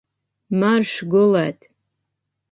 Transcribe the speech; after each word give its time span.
Maršs 0.61 0.93
gulēt! 1.13 1.69